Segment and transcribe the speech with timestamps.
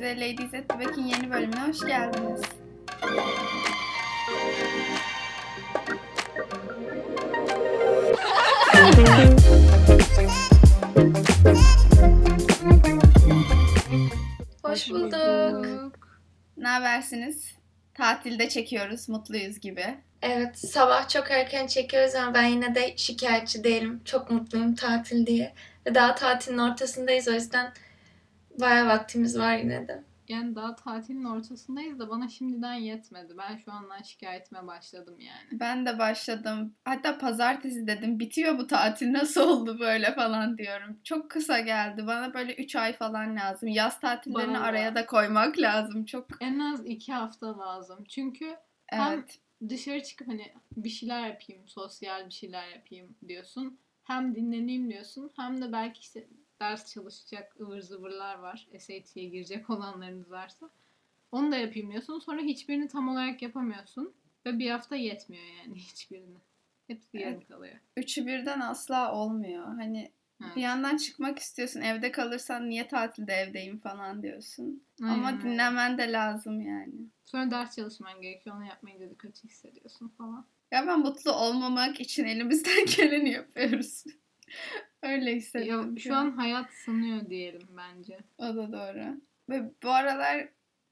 [0.00, 2.40] Hepinize Ladies at the Back'in yeni bölümüne hoş geldiniz.
[14.62, 15.98] Hoş bulduk.
[16.56, 17.54] Ne habersiniz?
[17.94, 19.84] Tatilde çekiyoruz, mutluyuz gibi.
[20.22, 24.00] Evet, sabah çok erken çekiyoruz ama ben yine de şikayetçi değilim.
[24.04, 25.54] Çok mutluyum tatil diye.
[25.86, 27.72] Ve daha tatilin ortasındayız o yüzden
[28.60, 30.04] bayağı vaktimiz var yine de.
[30.30, 33.34] Yani daha tatilin ortasındayız da bana şimdiden yetmedi.
[33.38, 35.60] Ben şu andan şikayetime başladım yani.
[35.60, 36.74] Ben de başladım.
[36.84, 40.96] Hatta pazartesi dedim bitiyor bu tatil nasıl oldu böyle falan diyorum.
[41.04, 42.06] Çok kısa geldi.
[42.06, 43.68] Bana böyle 3 ay falan lazım.
[43.68, 46.04] Yaz tatillerini Bana araya da koymak lazım.
[46.04, 48.04] Çok En az iki hafta lazım.
[48.08, 49.38] Çünkü Hem- evet.
[49.68, 53.78] dışarı çıkıp hani bir şeyler yapayım, sosyal bir şeyler yapayım diyorsun.
[54.04, 56.26] Hem dinleneyim diyorsun hem de belki işte
[56.60, 58.68] ders çalışacak ıvır zıvırlar var.
[58.78, 60.70] SAT'ye girecek olanlarınız varsa.
[61.32, 62.18] Onu da yapayım diyorsun.
[62.18, 64.12] Sonra hiçbirini tam olarak yapamıyorsun.
[64.46, 66.36] Ve bir hafta yetmiyor yani hiçbirini.
[66.86, 67.48] Hepsi yarım Evet.
[67.48, 67.74] kalıyor.
[67.96, 69.64] Üçü birden asla olmuyor.
[69.64, 70.12] Hani
[70.44, 70.56] Evet.
[70.56, 71.80] bir yandan çıkmak istiyorsun.
[71.80, 74.82] Evde kalırsan niye tatilde evdeyim falan diyorsun.
[75.02, 75.42] Ama Aynen öyle.
[75.44, 76.94] dinlemen de lazım yani.
[77.24, 78.56] Sonra ders çalışman gerekiyor.
[78.56, 80.46] Onu yapmayınca da kötü hissediyorsun falan.
[80.72, 84.04] Ya ben mutlu olmamak için elimizden geleni yapıyoruz.
[85.02, 85.98] Öyle Ya, hissettim.
[85.98, 88.18] şu an hayat sanıyor diyelim bence.
[88.38, 89.20] O da doğru.
[89.48, 90.48] Ve bu aralar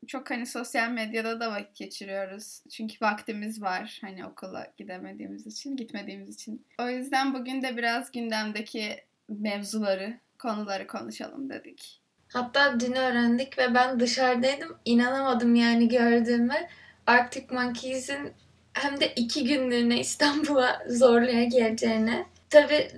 [0.06, 2.62] çok hani sosyal medyada da vakit geçiriyoruz.
[2.70, 6.66] Çünkü vaktimiz var hani okula gidemediğimiz için, gitmediğimiz için.
[6.80, 8.96] O yüzden bugün de biraz gündemdeki
[9.28, 12.00] mevzuları, konuları konuşalım dedik.
[12.28, 14.76] Hatta dün öğrendik ve ben dışarıdaydım.
[14.84, 16.68] İnanamadım yani gördüğüme.
[17.06, 18.32] Arctic Monkeys'in
[18.72, 22.26] hem de iki günlüğüne İstanbul'a zorluya geleceğine.
[22.50, 22.90] Tabii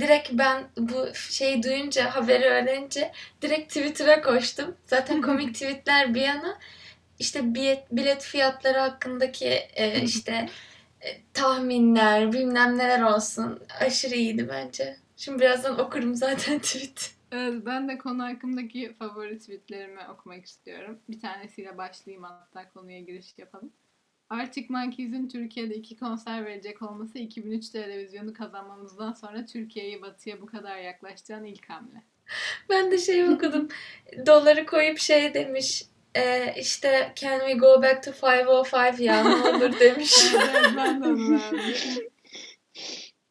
[0.00, 4.76] direkt ben bu şeyi duyunca, haberi öğrenince direkt Twitter'a koştum.
[4.86, 6.58] Zaten komik tweetler bir yana
[7.18, 10.48] işte bilet, bilet fiyatları hakkındaki e, işte
[11.00, 13.62] e, tahminler, bilmem neler olsun.
[13.80, 14.96] Aşırı iyiydi bence.
[15.16, 17.16] Şimdi birazdan okurum zaten tweet.
[17.32, 20.98] Evet, ben de konu hakkındaki favori tweetlerimi okumak istiyorum.
[21.08, 23.72] Bir tanesiyle başlayayım hatta konuya giriş yapalım.
[24.30, 30.78] Arctic Monkeys'in Türkiye'de iki konser verecek olması 2003 televizyonu kazanmamızdan sonra Türkiye'yi batıya bu kadar
[30.78, 32.02] yaklaştıran ilk hamle.
[32.68, 33.68] Ben de şey okudum.
[34.26, 35.84] Doları koyup şey demiş.
[36.14, 40.14] E, işte can we go back to 505 ya ne olur demiş.
[40.34, 42.08] Evet, ben de onu verdim.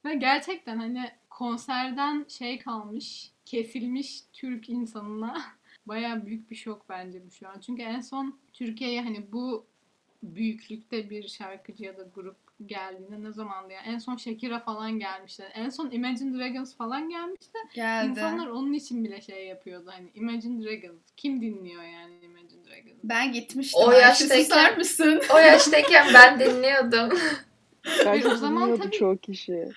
[0.05, 5.41] Ve gerçekten hani konserden şey kalmış, kesilmiş Türk insanına
[5.85, 7.59] baya büyük bir şok bence bu şu an.
[7.59, 9.67] Çünkü en son Türkiye'ye hani bu
[10.23, 13.81] büyüklükte bir şarkıcı ya da grup geldiğinde ne zamandı ya?
[13.81, 15.43] En son Shakira falan gelmişti.
[15.53, 17.57] En son Imagine Dragons falan gelmişti.
[17.73, 18.09] Geldi.
[18.09, 19.91] İnsanlar onun için bile şey yapıyordu.
[19.93, 21.01] Hani Imagine Dragons.
[21.17, 22.99] Kim dinliyor yani Imagine Dragons?
[23.03, 23.81] Ben gitmiştim.
[23.83, 25.21] O yaştayken- susar mısın?
[25.33, 27.19] O yaştayken ben dinliyordum.
[28.05, 29.69] Belki o zaman tabii- çoğu kişi.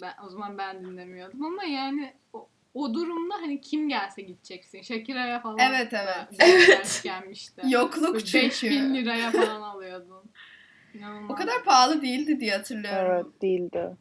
[0.00, 4.82] Ben, o zaman ben dinlemiyordum ama yani o, o durumda hani kim gelse gideceksin.
[4.82, 6.30] Shakira'ya falan Evet, evet.
[6.32, 6.92] biletler Evet.
[6.96, 7.62] tükenmişti.
[7.68, 8.46] Yokluk Böyle çünkü.
[8.70, 10.30] 5000 liraya falan alıyordun.
[10.94, 11.30] İnanılmaz.
[11.30, 13.12] O kadar pahalı değildi diye hatırlıyorum.
[13.12, 13.96] Evet değildi.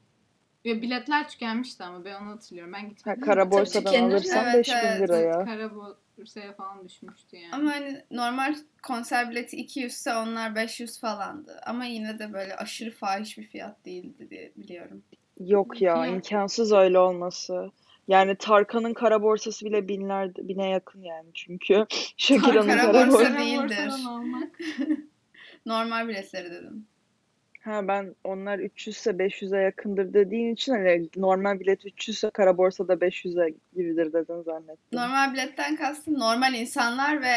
[0.65, 2.73] Ya biletler tükenmişti ama ben onu hatırlıyorum.
[2.73, 3.21] Ben Ha, gitmedim.
[3.21, 5.01] kara borsadan alırsan Evet, 5000 evet.
[5.01, 5.45] liraya.
[5.45, 5.71] Kara
[6.17, 7.55] borsaya falan düşmüştü yani.
[7.55, 11.61] Ama hani normal konser bileti 200 ise onlar 500 falandı.
[11.65, 15.03] Ama yine de böyle aşırı fahiş bir fiyat değildi diye biliyorum.
[15.39, 16.05] Yok ya Ya.
[16.05, 17.71] imkansız öyle olması.
[18.07, 21.85] Yani Tarkan'ın kara borsası bile binler bine yakın yani çünkü.
[22.17, 23.91] Shakira'nın kara kara borsa değildir.
[25.65, 26.87] Normal biletleri dedim.
[27.61, 32.57] Ha ben onlar 300 ise 500'e yakındır dediğin için hani normal bilet 300 ise kara
[32.57, 34.99] borsada 500'e gibidir dedin zannettim.
[34.99, 37.33] Normal biletten kastım normal insanlar ve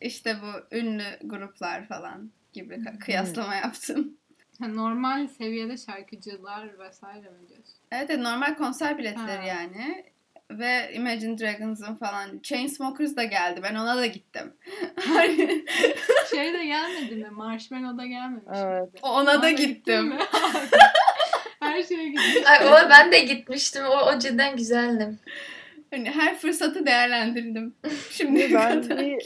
[0.00, 4.18] işte bu ünlü gruplar falan gibi kıyaslama yaptım.
[4.60, 7.74] Normal seviyede şarkıcılar vesaire mi diyorsun?
[7.92, 9.46] Evet, evet normal konser biletleri Ha.
[9.46, 10.04] yani.
[10.50, 13.60] Ve Imagine Dragons'ın falan Chainsmokers da geldi.
[13.62, 14.52] Ben ona da gittim.
[16.30, 17.30] Şey de gelmedi mi?
[17.30, 18.82] Marshmallow da gelmemiş Evet.
[18.94, 19.00] miydi?
[19.02, 20.04] ona da gittim.
[20.06, 20.18] mi?
[21.60, 22.42] Her şeye gittim.
[22.46, 23.84] Ay, o ben de gitmiştim.
[23.84, 25.14] O, o cidden güzeldi.
[25.90, 27.74] Hani her fırsatı değerlendirdim.
[28.10, 28.98] Şimdi Ben kadar.
[28.98, 29.22] bir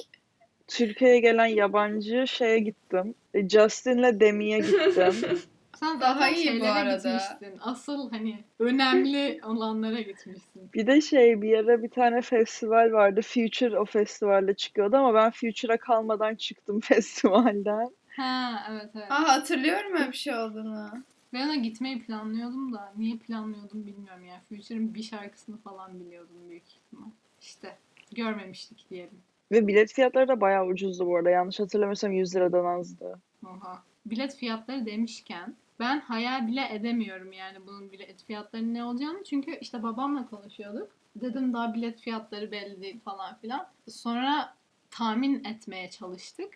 [0.76, 3.14] Türkiye'ye gelen yabancı şeye gittim.
[3.34, 5.14] E, Justin'le Demi'ye gittim.
[5.80, 6.96] Sen Daha iyi bu arada.
[6.96, 7.58] gitmişsin.
[7.60, 10.70] Asıl hani önemli olanlara gitmişsin.
[10.74, 13.20] Bir de şey bir yere bir tane festival vardı.
[13.22, 17.88] Future o festivalde çıkıyordu ama ben Future'a kalmadan çıktım festivalden.
[18.16, 19.10] Ha evet evet.
[19.10, 20.90] Aa, hatırlıyorum öyle bir şey olduğunu.
[21.32, 24.40] Ben ona gitmeyi planlıyordum da niye planlıyordum bilmiyorum yani.
[24.48, 27.10] Future'ın bir şarkısını falan biliyordum büyük ihtimal.
[27.40, 27.76] İşte
[28.14, 29.18] görmemiştik diyelim.
[29.52, 31.30] Ve bilet fiyatları da bayağı ucuzdu bu arada.
[31.30, 33.20] Yanlış hatırlamıyorsam 100 liradan azdı.
[33.46, 33.82] Oha.
[34.06, 39.24] Bilet fiyatları demişken ben hayal bile edemiyorum yani bunun bilet fiyatlarının ne olacağını.
[39.24, 40.88] Çünkü işte babamla konuşuyorduk.
[41.16, 43.66] Dedim daha bilet fiyatları belli değil falan filan.
[43.88, 44.54] Sonra
[44.90, 46.54] tahmin etmeye çalıştık.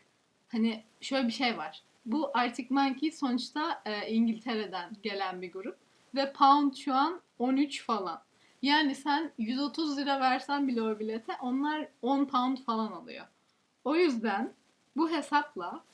[0.49, 1.82] Hani şöyle bir şey var.
[2.06, 5.76] Bu Arctic Monkey sonuçta e, İngiltere'den gelen bir grup.
[6.14, 8.25] Ve pound şu an 13 falan.
[8.66, 13.26] Yani sen 130 lira versen bile o bilete onlar 10 pound falan alıyor.
[13.84, 14.52] O yüzden
[14.96, 15.84] bu hesapla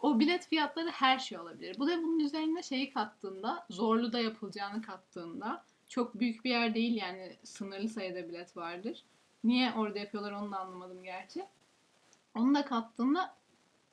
[0.00, 1.76] o bilet fiyatları her şey olabilir.
[1.78, 6.96] Bu da bunun üzerine şeyi kattığında, zorlu da yapılacağını kattığında çok büyük bir yer değil
[6.96, 9.04] yani sınırlı sayıda bilet vardır.
[9.44, 11.46] Niye orada yapıyorlar onu da anlamadım gerçi.
[12.34, 13.34] Onu da kattığında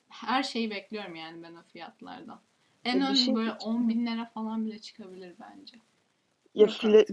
[0.08, 2.40] her şeyi bekliyorum yani ben o fiyatlardan.
[2.84, 3.76] En Bir ön şey böyle diyeceğim.
[3.76, 5.76] 10 bin lira falan bile çıkabilir bence.
[6.54, 7.06] Ya file.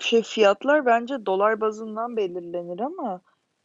[0.00, 3.20] Şey fiyatlar bence dolar bazından belirlenir ama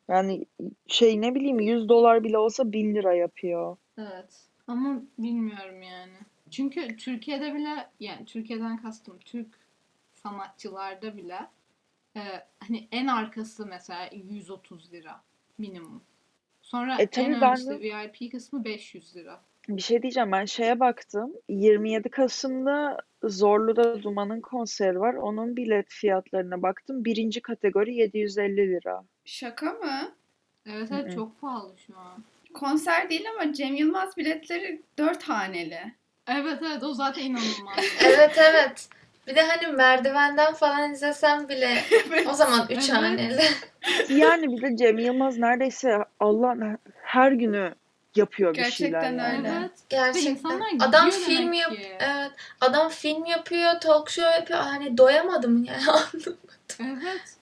[0.07, 0.45] yani
[0.87, 3.77] şey ne bileyim 100 dolar bile olsa 1000 lira yapıyor.
[3.97, 4.41] Evet.
[4.67, 6.13] Ama bilmiyorum yani.
[6.51, 9.47] Çünkü Türkiye'de bile yani Türkiye'den kastım Türk
[10.13, 11.39] sanatçılarda bile
[12.15, 12.21] e,
[12.59, 15.21] hani en arkası mesela 130 lira
[15.57, 16.01] minimum.
[16.61, 19.41] Sonra E tabii en ben işte de- VIP kısmı 500 lira.
[19.69, 21.33] Bir şey diyeceğim ben şeye baktım.
[21.49, 22.97] 27 Kasım'da
[23.29, 25.13] Zorlu'da Duman'ın konseri var.
[25.13, 27.05] Onun bilet fiyatlarına baktım.
[27.05, 29.03] Birinci kategori 750 lira.
[29.25, 30.11] Şaka mı?
[30.65, 32.23] Evet evet çok pahalı şu an.
[32.53, 35.79] Konser değil ama Cem Yılmaz biletleri dört haneli.
[36.27, 37.75] Evet evet o zaten inanılmaz.
[38.05, 38.89] Evet evet.
[39.27, 41.77] Bir de hani merdivenden falan izlesem bile
[42.29, 42.93] o zaman üç Evet.
[42.93, 43.41] haneli.
[44.09, 47.75] Yani bir de Cem Yılmaz neredeyse Allah her günü
[48.17, 49.37] yapıyor bir Gerçekten şeyler yani.
[49.37, 49.57] öyle.
[49.59, 49.71] evet.
[49.71, 50.79] Ve Gerçekten.
[50.79, 51.97] Adam film yap ki.
[51.99, 52.31] evet.
[52.61, 54.59] Adam film yapıyor, talk show yapıyor.
[54.59, 55.81] Hani doyamadım yani.
[55.89, 56.37] Anladım.
[56.79, 57.37] Evet.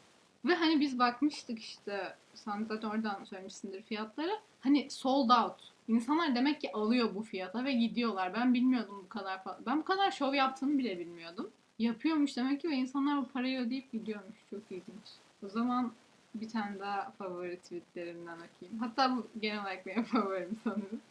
[0.46, 4.40] Ve hani biz bakmıştık işte sen zaten oradan söylemişsindir fiyatları.
[4.62, 5.56] Hani sold out.
[5.88, 8.34] İnsanlar demek ki alıyor bu fiyata ve gidiyorlar.
[8.34, 11.50] Ben bilmiyordum bu kadar fa- Ben bu kadar şov yaptığını bile bilmiyordum.
[11.80, 14.36] Yapıyormuş demek ki ve insanlar bu parayı ödeyip gidiyormuş.
[14.50, 15.08] Çok ilginç.
[15.46, 15.92] O zaman
[16.36, 18.80] bir tane daha favori tweetlerimden okuyayım.
[18.80, 21.02] Hatta bu genel olarak benim favorim sanırım.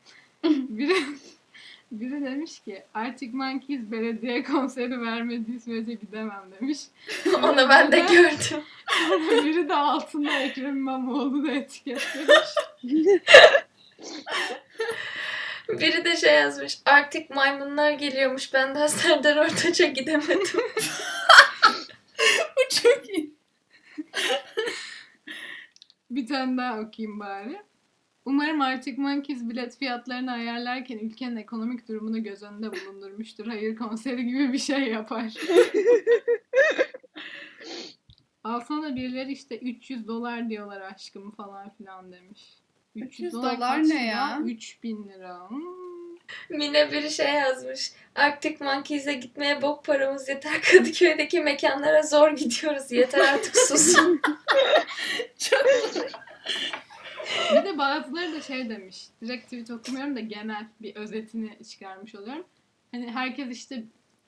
[0.69, 0.97] biri,
[1.93, 6.79] biri demiş ki Arctic Monkeys belediye konseri vermediği sürece gidemem demiş.
[7.43, 8.65] Onu ben de gördüm.
[9.45, 12.49] Biri de altında Ekrem İmamoğlu da etiketlemiş.
[15.69, 16.79] Biri de şey yazmış.
[16.85, 18.55] Artık maymunlar geliyormuş.
[18.55, 20.61] Ben daha Serdar Ortaç'a gidemedim.
[22.57, 23.33] Bu çok iyi.
[26.15, 27.63] Bir tane daha okuyayım bari.
[28.25, 33.47] Umarım Arctic Monkeys bilet fiyatlarını ayarlarken ülkenin ekonomik durumunu göz önünde bulundurmuştur.
[33.47, 35.35] Hayır konseri gibi bir şey yapar.
[38.45, 42.59] Alsana birileri işte 300 dolar diyorlar aşkım falan filan demiş.
[42.97, 44.41] 300 dolar kaç ne ya?
[44.45, 45.51] 3000 lira.
[45.51, 46.02] Hmm.
[46.51, 47.93] Mine biri şey yazmış.
[48.15, 50.63] Arctic Monkeys'e gitmeye bok paramız yeter.
[50.73, 52.93] Kadıköy'deki mekanlara zor gidiyoruz.
[52.93, 54.21] Yeter artık susun.
[55.39, 55.65] Çok
[57.53, 59.07] Bir de bazıları da şey demiş.
[59.21, 62.45] Direkt tweet okumuyorum da genel bir özetini çıkarmış oluyorum.
[62.93, 63.85] Hani herkes işte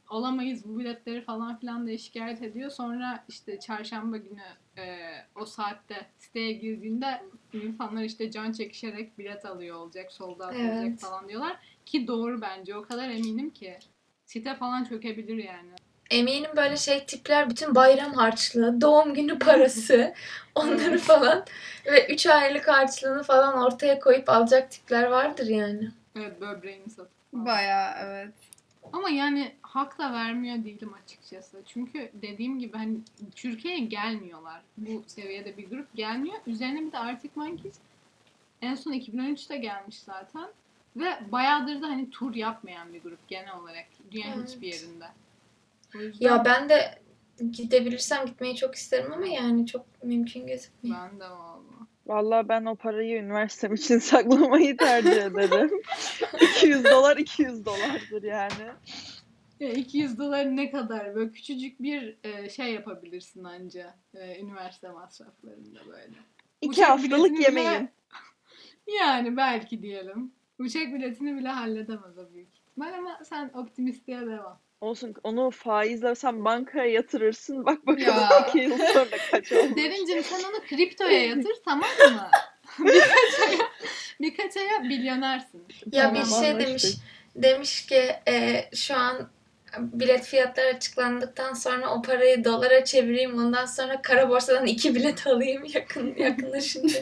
[0.08, 2.70] alamayız bu biletleri falan filan diye şikayet ediyor.
[2.70, 4.42] Sonra işte çarşamba günü
[4.78, 4.98] e,
[5.34, 7.22] o saatte siteye girdiğinde
[7.52, 11.00] insanlar işte can çekişerek bilet alıyor olacak, sold out olacak Evet.
[11.00, 11.56] falan diyorlar.
[11.86, 12.76] Ki doğru bence.
[12.76, 13.78] O kadar eminim ki.
[14.26, 15.70] Site falan çökebilir yani.
[16.10, 20.14] Eminim böyle şey tipler bütün bayram harçlığı, doğum günü parası,
[20.54, 21.44] onları falan
[21.86, 25.90] ve 3 aylık harçlığını falan ortaya koyup alacak tipler vardır yani.
[26.16, 27.12] Evet böbreğini satıp.
[27.32, 27.46] falan.
[27.46, 28.34] Bayağı evet.
[28.92, 31.62] Ama yani hak da vermiyor değilim açıkçası.
[31.66, 32.96] Çünkü dediğim gibi hani
[33.34, 34.60] Türkiye'ye gelmiyorlar.
[34.76, 36.36] Bu seviyede bir grup gelmiyor.
[36.46, 37.74] Üzerine bir de Arctic Monkeys
[38.62, 40.48] en son 2013'te gelmiş zaten.
[40.96, 43.86] Ve bayağıdır da hani tur yapmayan bir grup genel olarak.
[44.10, 44.48] Dünyanın Evet.
[44.50, 45.04] hiçbir yerinde.
[45.94, 46.98] Yüzden Ya ben de
[47.52, 50.96] gidebilirsem gitmeyi çok isterim ama yani çok mümkün gözükmüyor.
[51.12, 51.64] ben de valla.
[52.06, 55.70] Vallahi ben o parayı üniversitem için saklamayı tercih ederim.
[56.56, 58.72] 200 dolar 200 dolardır yani.
[59.60, 61.14] Ya 200 dolar ne kadar?
[61.14, 66.14] Böyle küçücük bir e, şey yapabilirsin anca e, üniversite masraflarında böyle.
[66.60, 67.90] İki Uçak haftalık bile- yemeğin.
[68.98, 70.32] Yani belki diyelim.
[70.58, 74.60] Uçak biletini bile halledemez o büyük ihtimal ama sen optimistliğe devam.
[74.80, 77.66] Olsun onu faizle sen bankaya yatırırsın.
[77.66, 78.46] Bak bakalım Ya.
[78.48, 79.76] iki yıl sonra kaç olmuş.
[79.76, 82.28] Derincim sen onu kriptoya yatır tamam mı?
[82.78, 83.58] birkaç aya,
[84.20, 85.64] birkaç aya milyonersin.
[85.92, 86.68] Ya Tamam, bir şey anlaştık.
[86.68, 86.84] demiş.
[87.36, 89.28] Demiş ki e, şu an
[89.78, 93.38] bilet fiyatları açıklandıktan sonra o parayı dolara çevireyim.
[93.38, 96.98] Ondan sonra kara borsadan iki bilet alayım yakın yakınlaşınca.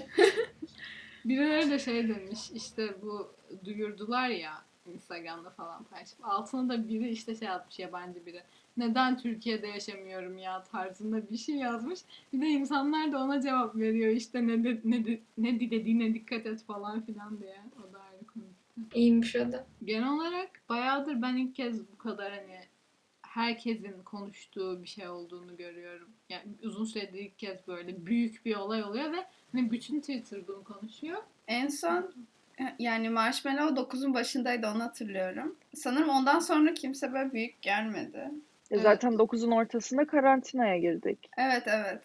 [1.25, 3.33] Birileri de şey demiş işte bu
[3.65, 8.43] duyurdular ya Instagram'da falan paylaşıp altına da biri işte şey atmış yabancı biri.
[8.77, 12.01] Neden Türkiye'de yaşamıyorum ya tarzında bir şey yazmış.
[12.33, 16.47] Bir de insanlar da ona cevap veriyor işte ne de, ne de, ne dilediğine dikkat
[16.47, 17.57] et falan filan diye.
[17.79, 18.45] O da ayrı konu.
[18.95, 19.67] İyiymiş o da.
[19.85, 22.61] Genel olarak bayağıdır ben ilk kez bu kadar hani
[23.35, 26.09] herkesin konuştuğu bir şey olduğunu görüyorum.
[26.29, 30.65] Yani uzun süredir ilk kez böyle büyük bir olay oluyor ve hani bütün Twitter bunu
[30.65, 31.19] konuşuyor.
[31.49, 32.15] En son
[32.79, 35.57] yani Marshmallow 9'un başındaydı onu hatırlıyorum.
[35.75, 38.17] Sanırım ondan sonra kimse böyle büyük gelmedi.
[38.17, 38.31] E,
[38.71, 38.83] Evet.
[38.83, 41.19] Zaten 9'un ortasında karantinaya girdik.
[41.37, 42.03] Evet evet.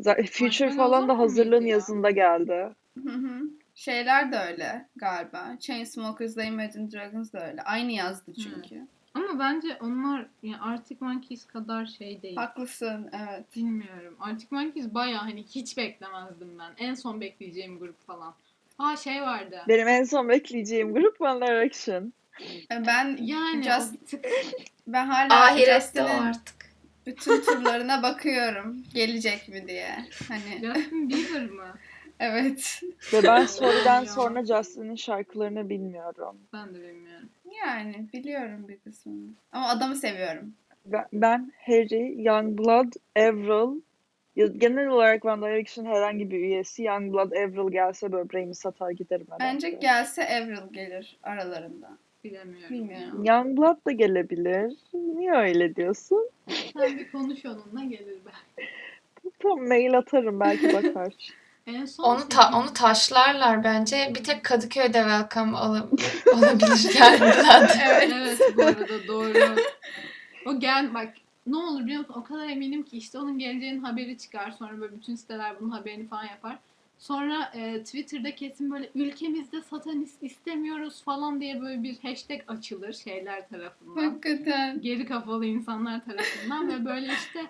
[0.00, 1.68] Za- Future Marshmallow falan da hazırlığın ya?
[1.68, 2.68] yazında geldi.
[3.04, 3.40] Hı hı.
[3.74, 5.56] Şeyler de öyle galiba.
[5.60, 7.62] Chainsmokers'la Imagine Dragons da öyle.
[7.62, 8.86] Aynı yazdı çünkü.
[9.14, 12.36] Ama bence onlar yani Arctic Monkeys kadar şey değil.
[12.36, 13.56] Haklısın evet.
[13.56, 14.16] Bilmiyorum.
[14.20, 16.72] Arctic Monkeys baya hani hiç beklemezdim ben.
[16.86, 18.34] En son bekleyeceğim grup falan.
[18.78, 19.62] Aa şey vardı.
[19.68, 22.12] Benim en son bekleyeceğim grup One Direction.
[22.72, 24.24] E, Ben Yani Just- o bir tık
[24.86, 26.54] ben hala Ahirette artık.
[27.06, 28.76] bütün turlarına bakıyorum.
[28.94, 30.04] Gelecek mi diye.
[30.28, 31.74] Hani Justin Bieber mı?
[32.20, 32.80] Evet.
[33.12, 36.38] Ve ben sorudan sonra Justin'in şarkılarını bilmiyorum.
[36.52, 37.28] Ben de bilmiyorum.
[37.64, 39.30] Yani biliyorum bir kısmını.
[39.52, 40.54] Ama adamı seviyorum.
[40.86, 43.80] Ben, ben Harry, Youngblood, Avril,
[44.36, 49.44] ya genel olarak One Direction herhangi bir üyesi Youngblood, Avril gelse böbreğimi satar giderim herhalde.
[49.54, 51.98] Bence gelse Avril gelir aralarında.
[52.24, 52.76] Bilemiyorum.
[52.76, 53.24] Bilmiyorum.
[53.24, 54.76] Youngblood da gelebilir.
[54.94, 56.30] Niye öyle diyorsun?
[56.76, 58.64] Sen bir konuş onunla gelir ben.
[59.42, 61.14] Tamam mail atarım belki bakar.
[61.74, 64.12] En son Onu ta- onu taşlarlar bence.
[64.14, 65.88] Bir tek Kadıköy'de welcome ola-
[66.34, 67.78] olabilir geldiler.
[67.86, 68.12] Evet.
[68.14, 69.34] evet bu arada doğru.
[70.46, 71.08] O gel bak
[71.46, 72.14] ne olur biliyor musun?
[72.16, 74.50] O kadar eminim ki işte onun geleceğinin haberi çıkar.
[74.58, 76.58] Sonra böyle bütün siteler bunun haberini falan yapar.
[76.98, 83.48] Sonra e, Twitter'da kesin böyle ülkemizde satanist istemiyoruz falan diye böyle bir hashtag açılır şeyler
[83.48, 84.04] tarafından.
[84.04, 84.80] Hakikaten.
[84.80, 87.40] Geri kafalı insanlar tarafından ve böyle işte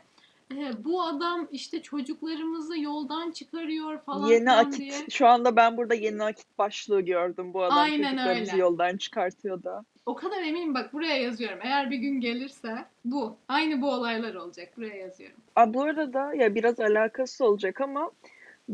[0.84, 4.78] bu adam işte çocuklarımızı yoldan çıkarıyor falan yeni filan akit.
[4.78, 4.92] diye.
[5.10, 7.54] Şu anda ben burada yeni akit başlığı gördüm.
[7.54, 8.60] Bu adam Aynen çocuklarımızı öyle.
[8.62, 9.84] yoldan çıkartıyor da.
[10.06, 11.58] O kadar eminim bak buraya yazıyorum.
[11.62, 13.36] Eğer bir gün gelirse bu.
[13.48, 14.68] Aynı bu olaylar olacak.
[14.76, 15.36] Buraya yazıyorum.
[15.56, 18.10] Aa, bu arada ya biraz alakası olacak ama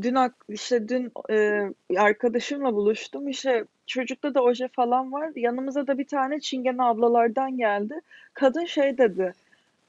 [0.02, 1.61] dün ak- işte dün e,
[1.99, 3.28] arkadaşımla buluştum.
[3.28, 5.30] İşte çocukta da oje falan var.
[5.37, 8.00] Yanımıza da bir tane Çingene ablalardan geldi.
[8.35, 9.35] Kadın şey dedi.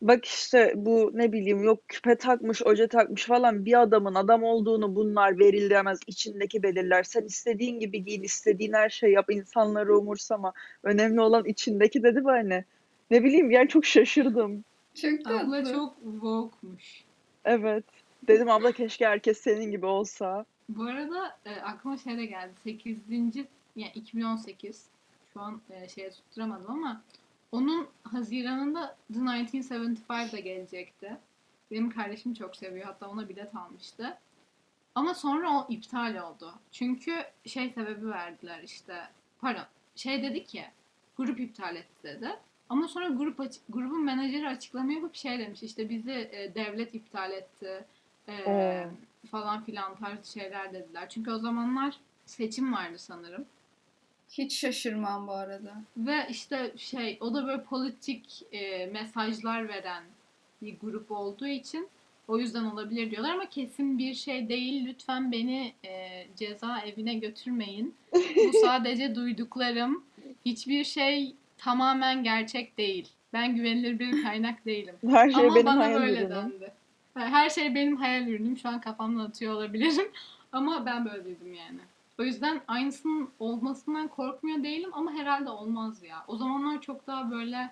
[0.01, 4.95] Bak işte bu ne bileyim yok küpe takmış, oje takmış falan bir adamın adam olduğunu
[4.95, 5.99] bunlar verilemez.
[6.07, 7.03] içindeki belirler.
[7.03, 10.53] Sen istediğin gibi giyin, istediğin her şey yap, insanları umursama.
[10.83, 12.65] Önemli olan içindeki dedi böyle.
[13.11, 14.63] Ne bileyim yani çok şaşırdım.
[15.01, 15.39] Çok tatlı.
[15.39, 17.03] Abla çok woke'muş.
[17.45, 17.85] Evet.
[18.27, 20.45] Dedim abla keşke herkes senin gibi olsa.
[20.69, 22.51] Bu arada e, aklıma şey de geldi.
[22.63, 22.97] 8.
[23.75, 24.85] yani 2018
[25.33, 27.01] şu an e, şeye tutturamadım ama
[27.51, 31.17] onun Haziran'ında The 1975 da gelecekti.
[31.71, 32.85] Benim kardeşim çok seviyor.
[32.85, 34.17] Hatta ona bilet almıştı.
[34.95, 36.53] Ama sonra o iptal oldu.
[36.71, 39.03] Çünkü şey sebebi verdiler işte.
[39.41, 39.65] Pardon.
[39.95, 40.65] Şey dedi ki
[41.17, 42.29] grup iptal etti dedi.
[42.69, 43.37] Ama sonra grup
[43.69, 47.85] grubun menajeri açıklama yapıp şey demiş işte bizi e, devlet iptal etti.
[48.27, 48.89] E, Oo.
[49.31, 51.09] falan filan tarzı şeyler dediler.
[51.09, 53.45] Çünkü o zamanlar seçim vardı sanırım.
[54.29, 55.81] Hiç şaşırmam bu arada.
[55.97, 60.03] Ve işte şey o da böyle politik e, mesajlar veren
[60.61, 61.89] bir grup olduğu için
[62.27, 64.85] o yüzden olabilir diyorlar ama kesin bir şey değil.
[64.85, 67.95] Lütfen beni e, ceza evine götürmeyin.
[68.13, 70.03] Bu sadece duyduklarım.
[70.45, 73.09] Hiçbir şey tamamen gerçek değil.
[73.33, 74.95] Ben güvenilir bir kaynak değilim.
[75.09, 76.29] Her şey Ama benim bana hayal böyle ürünüm.
[76.29, 76.71] dendi.
[77.13, 78.57] Her şey benim hayal ürünüm.
[78.57, 80.11] Şu an kafamdan atıyor olabilirim.
[80.51, 81.79] Ama ben böyle dedim yani.
[82.19, 86.23] O yüzden aynısının olmasından korkmuyor değilim ama herhalde olmaz ya.
[86.27, 87.71] O zamanlar çok daha böyle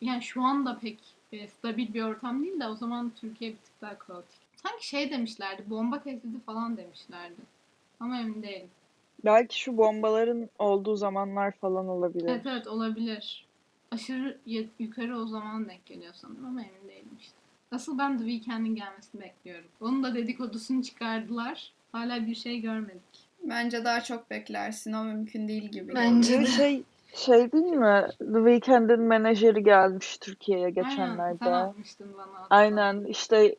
[0.00, 0.98] yani şu anda pek
[1.32, 4.40] e, stabil bir ortam değil de o zaman Türkiye bir tık daha kaotik.
[4.56, 7.40] Sanki şey demişlerdi, bomba tehdidi falan demişlerdi.
[8.00, 8.70] Ama emin değilim.
[9.24, 12.28] Belki şu bombaların olduğu zamanlar falan olabilir.
[12.28, 13.46] Evet evet olabilir.
[13.90, 14.38] Aşırı
[14.78, 17.36] yukarı o zaman denk geliyor sanırım ama emin değilim işte.
[17.72, 19.68] Asıl ben The Weeknd'in gelmesini bekliyorum.
[19.80, 21.72] Onun da dedikodusunu çıkardılar.
[21.92, 23.25] Hala bir şey görmedik.
[23.50, 24.92] Bence daha çok beklersin.
[24.92, 25.94] O mümkün değil gibi.
[25.94, 26.46] Bence de.
[26.46, 26.82] şey
[27.14, 28.06] şey değil mi?
[28.18, 31.44] The Weeknd'in menajeri gelmiş Türkiye'ye Aynen geçenlerde.
[31.44, 32.56] sen atmıştın bana hatta.
[32.56, 33.56] Aynen işte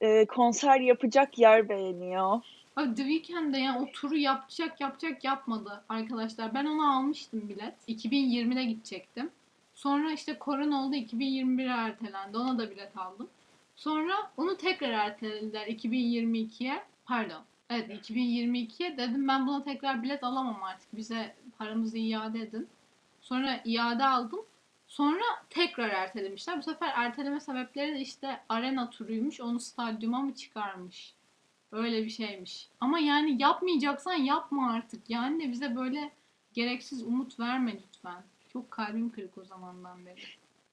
[0.00, 2.40] e, konser yapacak yer beğeniyor.
[2.76, 6.54] Abi The Weeknd de yani o turu yapacak yapacak yapmadı arkadaşlar.
[6.54, 7.74] Ben onu almıştım bilet.
[7.88, 9.30] 2020'de gidecektim.
[9.74, 12.38] Sonra işte korona oldu 2021'e ertelendi.
[12.38, 13.28] Ona da bilet aldım.
[13.76, 16.82] Sonra onu tekrar ertelediler 2022'ye.
[17.06, 17.42] Pardon.
[17.70, 20.96] Evet 2022'ye dedim ben buna tekrar bilet alamam artık.
[20.96, 22.68] Bize paramızı iade edin.
[23.20, 24.40] Sonra iade aldım.
[24.86, 26.58] Sonra tekrar ertelemişler.
[26.58, 29.40] Bu sefer erteleme sebepleri de işte arena turuymuş.
[29.40, 31.14] Onu stadyuma mı çıkarmış?
[31.72, 32.68] Öyle bir şeymiş.
[32.80, 35.10] Ama yani yapmayacaksan yapma artık.
[35.10, 36.10] Yani de bize böyle
[36.52, 38.22] gereksiz umut verme lütfen.
[38.52, 40.20] Çok kalbim kırık o zamandan beri.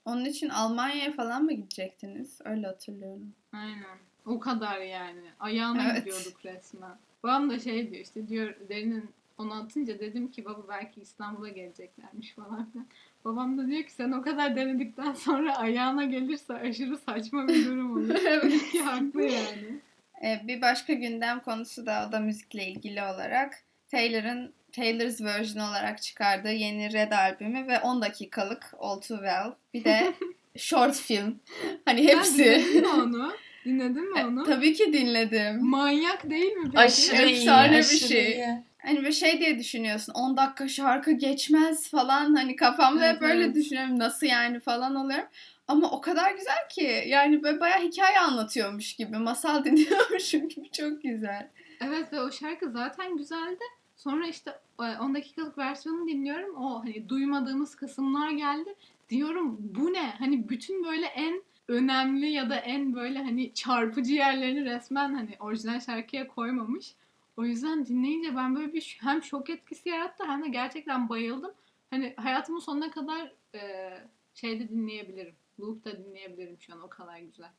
[0.06, 2.40] Onun için Almanya'ya falan mı gidecektiniz?
[2.46, 3.34] Öyle hatırlıyorum.
[3.54, 3.98] Aynen.
[4.26, 5.22] O kadar yani.
[5.40, 5.98] Ayağına Evet.
[6.06, 6.98] gidiyorduk resmen.
[7.24, 12.34] Babam da şey diyor işte diyor derinin onu atınca dedim ki baba belki İstanbul'a geleceklermiş
[12.34, 12.88] falan filan.
[13.26, 17.92] Babam da diyor ki sen o kadar denedikten sonra ayağına gelirse aşırı saçma bir durum
[17.98, 18.16] olur.
[18.28, 18.72] Evet.
[18.72, 19.80] ki haklı yani.
[20.24, 26.02] Ee, bir başka gündem konusu da o da müzikle ilgili olarak Taylor'ın Taylor's Version olarak
[26.02, 29.52] çıkardığı yeni Red albümü ve 10 dakikalık All Too Well.
[29.74, 30.14] Bir de
[30.58, 31.40] short film.
[31.86, 32.44] Hani hepsi.
[32.82, 33.34] mi onu?
[33.66, 34.44] Dinledin mi onu?
[34.44, 35.66] Tabii ki dinledim.
[35.66, 36.80] Manyak değil mi peki?
[36.80, 37.38] Aşırı iyi.
[37.38, 38.32] Efsane bir aşırı şey.
[38.32, 38.64] iyi.
[38.78, 40.14] Hani bir şey diye düşünüyorsun.
[40.14, 42.36] 10 dakika şarkı geçmez falan.
[42.36, 43.56] Hani kafamda Evet, hep böyle evet.
[43.56, 44.00] düşünüyorum.
[44.00, 45.28] Nasıl yani falan oluyorum.
[45.68, 47.04] Ama o kadar güzel ki.
[47.08, 49.18] Yani böyle bayağı hikaye anlatıyormuş gibi.
[49.18, 50.72] Masal dinliyormuşum gibi.
[50.72, 51.50] Çok güzel.
[51.82, 53.64] Evet ve o şarkı zaten güzeldi.
[53.98, 56.56] Sonra işte e, 10 dakikalık versiyonunu dinliyorum.
[56.56, 58.76] O hani duymadığımız kısımlar geldi.
[59.10, 60.14] Diyorum bu ne?
[60.20, 65.80] Hani bütün böyle en önemli ya da en böyle hani çarpıcı yerlerini resmen hani orijinal
[65.80, 66.96] şarkıya koymamış.
[67.38, 71.52] O yüzden dinleyince ben böyle bir hem şok etkisi yarattı hem de gerçekten bayıldım.
[71.90, 73.92] Hani hayatımın sonuna kadar e,
[74.34, 75.36] şeyde dinleyebilirim.
[75.60, 77.50] Loop'ta dinleyebilirim şu an o kadar güzel.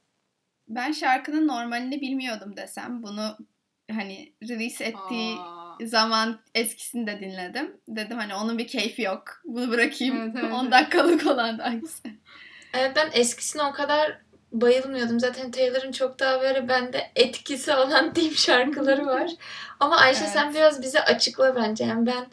[0.68, 3.02] Ben şarkının normalini bilmiyordum desem.
[3.02, 3.37] Bunu
[3.90, 5.76] hani release ettiği Aa.
[5.85, 7.76] zaman eskisini de dinledim.
[7.88, 9.25] Dedim hani onun bir keyfi yok.
[9.44, 10.16] Bunu bırakayım.
[10.16, 10.73] Evet, evet, 10 evet.
[10.73, 12.12] dakikalık olan daha güzel.
[12.73, 14.19] Evet ben eskisine o kadar
[14.52, 15.21] bayılmıyordum.
[15.21, 19.31] Zaten Taylor'ın çok daha böyle bende etkisi olan tip şarkıları var.
[19.81, 20.55] Ama Ayşe sen Evet.
[20.55, 21.85] biraz bize açıkla bence.
[21.85, 22.26] Yani ben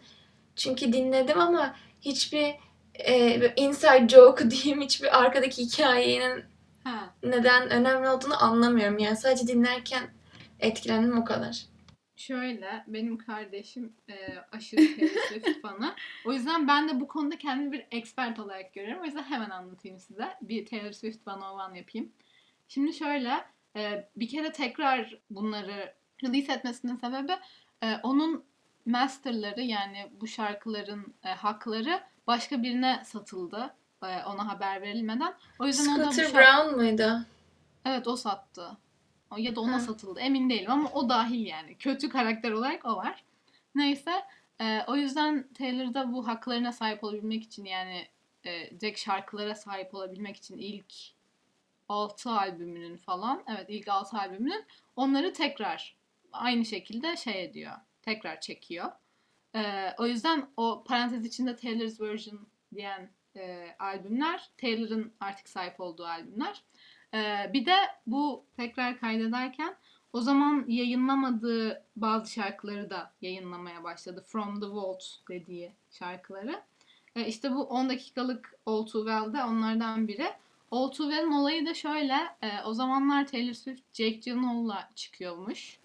[0.55, 2.55] çünkü dinledim ama hiçbir
[2.95, 6.43] e, inside joke diyeyim hiçbir arkadaki hikayenin
[6.83, 6.99] Ha.
[7.23, 8.99] neden önemli olduğunu anlamıyorum.
[8.99, 10.03] Yani sadece dinlerken
[10.59, 11.61] etkilendim o kadar.
[12.19, 14.15] Şöyle, benim kardeşim e,
[14.51, 15.95] aşırı Swift fanı.
[16.25, 19.01] O yüzden ben de bu konuda kendimi bir expert olarak görüyorum.
[19.01, 20.37] O yüzden hemen anlatayım size.
[20.41, 22.11] Bir Taylor Swift 101 yapayım.
[22.67, 27.31] Şimdi şöyle, e, bir kere tekrar bunları release etmesinin sebebi
[27.83, 28.43] e, onun
[28.85, 33.75] masterları yani bu şarkıların e, hakları başka birine satıldı.
[34.03, 35.33] E, ona haber verilmeden.
[35.59, 37.25] O yüzden Scooter şarkı- Brown muydu?
[37.85, 38.77] Evet o sattı.
[39.37, 39.79] Ya da ona Ha.
[39.79, 40.19] satıldı.
[40.19, 41.75] Emin değilim ama o dahil yani.
[41.77, 43.23] Kötü karakter olarak o var.
[43.75, 44.11] Neyse.
[44.61, 48.07] e, o yüzden Taylor'da bu haklarına sahip olabilmek için yani
[48.45, 50.93] e, direkt şarkılara sahip olabilmek için ilk
[51.89, 54.65] 6 albümünün falan evet ilk 6 albümünün
[54.95, 55.95] onları tekrar
[56.31, 57.71] aynı şekilde şey ediyor.
[58.01, 58.91] Tekrar çekiyor.
[59.55, 66.05] E, o yüzden o parantez içinde Taylor's Version diyen e, albümler Taylor'ın artık sahip olduğu
[66.05, 66.63] albümler.
[67.13, 67.75] Ee, bir de
[68.07, 69.75] bu tekrar kaydederken
[70.13, 74.23] o zaman yayınlamadığı bazı şarkıları da yayınlamaya başladı.
[74.27, 76.61] From the Vault dediği şarkıları.
[77.15, 80.27] Ee, işte bu 10 dakikalık All Too Well'de onlardan biri.
[80.71, 82.13] All Too Well'in olayı da şöyle.
[82.41, 85.79] e, o zamanlar Taylor Swift Jake Gyllenhaal'la çıkıyormuş.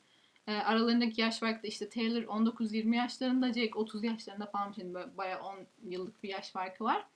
[0.47, 4.73] E, aralarındaki yaş farkı da işte Taylor 19-20 yaşlarında, Jake 30 yaşlarında falan.
[4.73, 5.57] Şimdi böyle bayağı 10
[5.89, 7.07] yıllık bir yaş farkı var.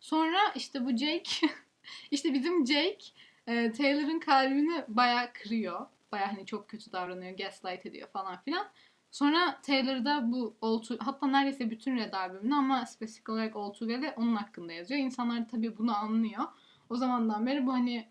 [0.00, 1.46] Sonra işte bu Jake,
[2.10, 3.04] işte bizim Jake
[3.46, 5.86] e, Taylor'ın kalbini bayağı kırıyor.
[6.12, 8.66] Bayağı hani çok kötü davranıyor, gaslight ediyor falan filan.
[9.10, 14.36] Sonra Taylor'da bu Too, hatta neredeyse bütün Red albümünü ama spesifik olarak Too Well'i onun
[14.36, 15.00] hakkında yazıyor.
[15.00, 16.44] İnsanlar tabii bunu anlıyor.
[16.90, 18.08] O zamandan beri bu hani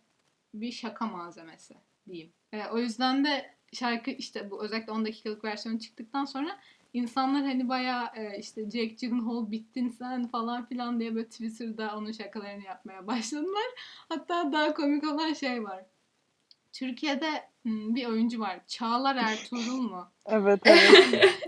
[0.53, 1.75] bir şaka malzemesi
[2.07, 2.33] diyeyim.
[2.51, 6.59] E, o yüzden de şarkı işte bu özellikle 10 dakikalık versiyonu çıktıktan sonra
[6.93, 12.11] insanlar hani bayağı e, işte Jake Gyllenhaal bittin sen falan filan diye böyle Twitter'da onun
[12.11, 13.65] şakalarını yapmaya başladılar.
[14.09, 15.85] Hatta daha komik olan şey var.
[16.73, 17.29] Türkiye'de
[17.63, 18.59] hmm, bir oyuncu var.
[18.67, 20.07] Çağlar Ertuğrul mu?
[20.25, 21.39] Evet evet.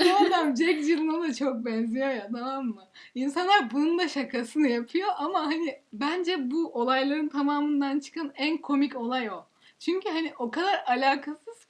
[0.00, 2.84] o adam Jack Gyllenhaal'a çok benziyor ya tamam mı?
[3.14, 9.30] İnsanlar bunun da şakasını yapıyor ama hani bence bu olayların tamamından çıkan en komik olay
[9.30, 9.44] o.
[9.78, 10.84] Çünkü hani o kadar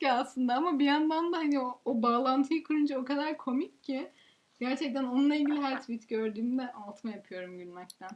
[0.01, 4.11] ki aslında ama bir yandan da hani o, o bağlantıyı kurunca o kadar komik ki
[4.61, 8.11] gerçekten onunla ilgili her tweet gördüğümde altıma yapıyorum gülmekten.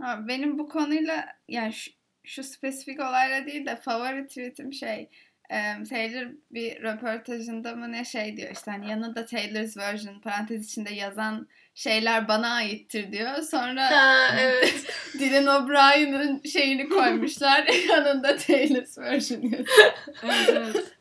[0.00, 1.90] Benim bu konuyla yani şu,
[2.24, 5.08] şu spesifik olayla değil de favori tweetim şey
[5.50, 10.94] e, Taylor bir röportajında mı ne şey diyor işte hani yanında Taylor's version parantez içinde
[10.94, 13.42] yazan şeyler bana aittir diyor.
[13.42, 14.86] Sonra Ha evet.
[15.18, 19.92] Dylan O'Brien'ın şeyini koymuşlar yanında Taylor's version yazıyor.
[20.22, 20.92] Evet evet.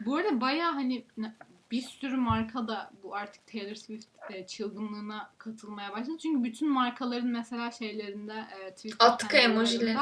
[0.00, 1.04] Bu arada baya hani
[1.70, 6.18] bir sürü marka da bu artık Taylor Swift e, çılgınlığına katılmaya başladı.
[6.22, 9.96] Çünkü bütün markaların mesela şeylerinde e, Twitter Atkı emojileri.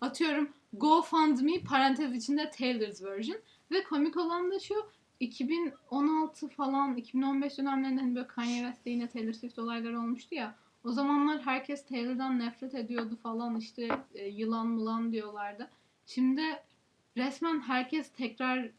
[0.00, 3.38] Atıyorum GoFundMe parantez içinde Taylor's version
[3.70, 4.74] ve komik olan da şu
[5.20, 10.54] 2016 falan 2015 dönemlerinde hani böyle Kanye West'te yine Taylor Swift olayları olmuştu ya.
[10.84, 15.70] O zamanlar herkes Taylor'dan nefret ediyordu falan işte e, yılan mılan diyorlardı.
[16.06, 16.42] Şimdi
[17.16, 18.70] resmen herkes tekrar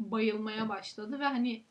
[0.00, 1.62] bayılmaya başladı ve hani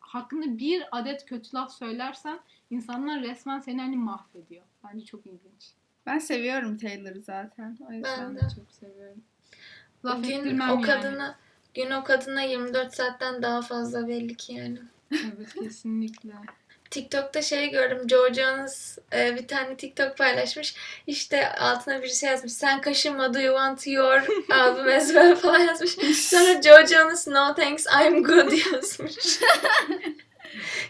[0.00, 4.64] hakkında bir adet kötü laf söylersen insanlar resmen seni hani mahvediyor.
[4.84, 5.72] Bence çok ilginç.
[6.06, 7.78] Ben seviyorum Taylor'ı zaten.
[7.88, 8.20] O yüzden.
[8.20, 8.40] Ben de.
[8.40, 9.22] Çok seviyorum.
[10.04, 10.82] Laf Gün o yani.
[10.82, 11.38] kadına
[11.74, 14.78] gün o kadına 24 saatten daha fazla belli ki yani.
[15.12, 16.30] Evet kesinlikle.
[16.90, 18.08] TikTok'ta şey gördüm.
[18.10, 20.74] Joe Jonas e, bir tane TikTok paylaşmış.
[21.06, 22.52] İşte altına bir şey yazmış.
[22.52, 25.90] Sen kaşınma do you want your album as well falan yazmış.
[26.28, 29.14] Sonra Joe Jonas no thanks I'm good yazmış.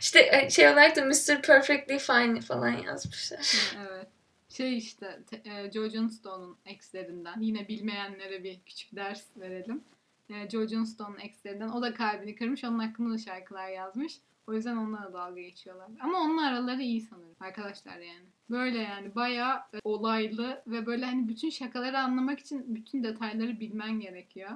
[0.01, 1.43] işte e, şey olarak da Mr.
[1.43, 3.55] Perfectly Fine falan yazmışlar.
[3.81, 4.07] evet.
[4.53, 7.41] Şey işte te- e, Joe Johnston'un exlerinden.
[7.41, 9.85] Yine bilmeyenlere bir küçük ders verelim.
[10.31, 11.69] E, Joe Johnston'un exlerinden.
[11.69, 12.65] O da kalbini kırmış.
[12.65, 14.21] Onun hakkında da şarkılar yazmış.
[14.47, 15.89] O yüzden onlarla dalga geçiyorlar.
[16.01, 17.37] Ama onun araları iyi sanırım.
[17.41, 18.27] Arkadaşlar yani.
[18.51, 24.01] Böyle yani bayağı e, olaylı ve böyle hani bütün şakaları anlamak için bütün detayları bilmen
[24.01, 24.51] gerekiyor.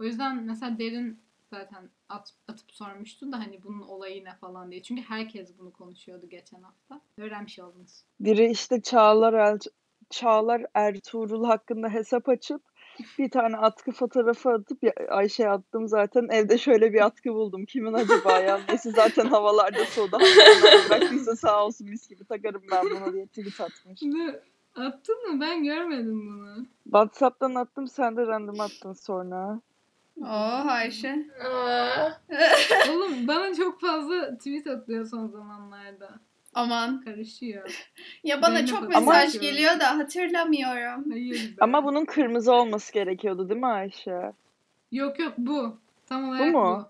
[0.00, 4.82] O yüzden mesela Derin zaten at, atıp sormuştu da hani bunun olayı ne falan diye.
[4.82, 7.00] Çünkü herkes bunu konuşuyordu geçen hafta.
[7.18, 8.02] Öğrenmiş oldunuz.
[8.20, 9.58] Biri işte Çağlar El
[10.10, 12.62] Çağlar Ertuğrul hakkında hesap açıp
[13.18, 16.28] bir tane atkı fotoğrafı atıp Ayşe'ye attım zaten.
[16.30, 17.64] Evde şöyle bir atkı buldum.
[17.64, 18.60] Kimin acaba ya?
[18.68, 20.18] Neyse zaten havalarda soğudu.
[20.90, 24.02] Bıraktıysa sağ olsun mis gibi takarım ben bunu diye tweet atmış.
[24.76, 25.40] Attın mı?
[25.40, 26.66] Ben görmedim bunu.
[26.84, 29.60] Whatsapp'tan attım sen de random attın sonra.
[30.20, 30.26] Oo
[30.68, 31.26] Ayşe.
[31.44, 32.10] Aa,
[32.90, 36.10] Oğlum bana çok fazla tweet atıyor son zamanlarda.
[36.54, 37.00] Aman.
[37.00, 37.86] Karışıyor.
[38.24, 41.10] Ya bana Benim çok mesaj Ama- geliyor da hatırlamıyorum.
[41.10, 41.56] Hayır be.
[41.60, 44.32] Ama bunun kırmızı olması gerekiyordu değil mi Ayşe?
[44.92, 45.78] Yok yok bu.
[46.06, 46.58] Tam olarak bu.
[46.58, 46.88] mu?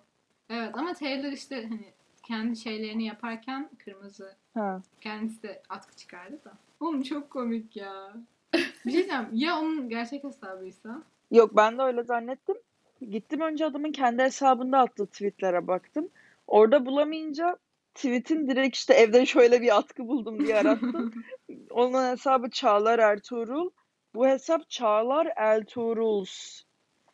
[0.51, 4.83] Evet ama Taylor işte hani kendi şeylerini yaparken kırmızı Ha.
[5.01, 6.53] kendisi de atkı çıkardı da.
[6.81, 8.13] Oğlum çok komik ya.
[8.55, 8.61] Bir
[8.91, 9.27] şey diyeceğim.
[9.33, 11.03] Ya onun gerçek hesabıysa?
[11.31, 12.57] Yok ben de öyle zannettim.
[13.01, 16.09] Gittim önce adamın kendi hesabında attığı tweetlere baktım.
[16.47, 17.59] Orada bulamayınca
[17.95, 21.13] tweetin direkt işte evde şöyle bir atkı buldum diye arattım.
[21.71, 23.71] Onun hesabı Çağlar Ertuğrul.
[24.15, 26.63] Bu hesap Çağlar Ertuğruls.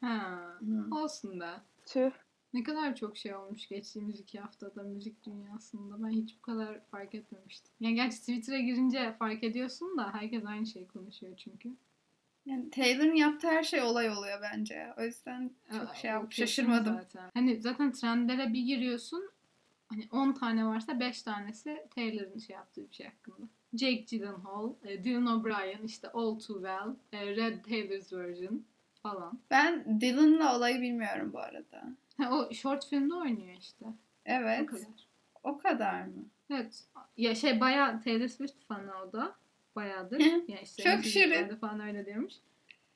[0.00, 0.58] ha.
[0.60, 0.94] Hı.
[0.96, 1.64] Olsun da.
[1.86, 2.10] Tüh.
[2.54, 6.02] Ne kadar çok şey olmuş geçtiğimiz iki haftada müzik dünyasında.
[6.04, 7.72] Ben hiç bu kadar fark etmemiştim.
[7.80, 11.76] Yani gerçi Twitter'a girince fark ediyorsun da herkes aynı şeyi konuşuyor çünkü.
[12.46, 14.94] Yani Taylor'ın yaptığı her şey olay oluyor bence.
[14.98, 16.94] O yüzden Aa, çok şey o yap, şaşırmadım.
[16.94, 17.30] Zaten.
[17.34, 19.30] Hani zaten trendlere bir giriyorsun.
[19.88, 23.46] Hani 10 tane varsa 5 tanesi Taylor'ın şey yaptığı bir şey hakkında.
[23.74, 28.64] Jake Gyllenhaal, e, Dylan O'Brien, işte All Too Well, e, Red Taylor's Version
[29.02, 29.38] falan.
[29.50, 31.82] Ben Dylan'la olayı bilmiyorum bu arada.
[32.18, 33.84] Ha, o short filmde oynuyor işte.
[33.84, 33.92] O
[34.26, 34.66] Evet.
[34.66, 34.84] kadar.
[35.42, 36.24] O kadar mı?
[36.50, 36.84] Evet.
[37.16, 39.34] Ya şey bayağı Taylor Swift fanı o da.
[39.76, 40.20] Bayağıdır.
[40.20, 41.56] Yani işte Çok şirin.
[41.56, 42.34] falan öyle diyormuş.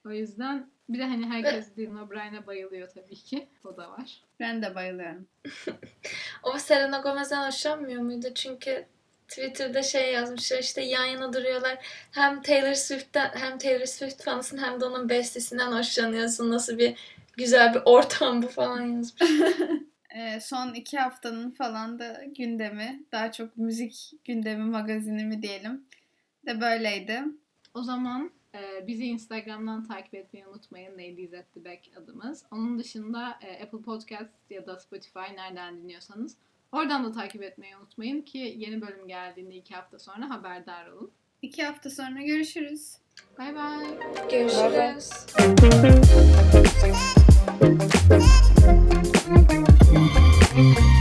[0.06, 3.48] O yüzden bir de hani herkes Dylan O'Brien'e bayılıyor tabii ki.
[3.64, 4.20] O da var.
[4.40, 5.26] Ben de bayılıyorum.
[6.42, 8.26] o Selena Gomez'den hoşlanmıyor muydu?
[8.34, 8.86] Çünkü
[9.28, 11.78] Twitter'da şey yazmışlar işte yan yana duruyorlar.
[12.12, 16.50] Hem Taylor Swift'ten hem Taylor Swift fanısın hem de onun bestesinden hoşlanıyorsun.
[16.50, 16.94] Nasıl bir
[17.36, 19.30] güzel bir ortam bu falan yazmış.
[20.16, 25.84] Ee, son iki haftanın falan da gündemi, daha çok müzik gündemi magazini mi diyelim
[26.46, 27.22] de böyleydi.
[27.74, 30.92] O zaman e, bizi Instagram'dan takip etmeyi unutmayın.
[30.92, 32.44] Ladies at the Back adımız.
[32.50, 36.36] Onun dışında e, Apple Podcast ya da Spotify nereden dinliyorsanız
[36.72, 41.10] oradan da takip etmeyi unutmayın ki yeni bölüm geldiğinde iki hafta sonra haberdar olun.
[41.42, 42.96] İki hafta sonra görüşürüz.
[43.38, 43.86] Bay bay.
[44.30, 45.10] Görüşürüz.
[45.38, 45.56] Bye
[50.82, 50.95] bye.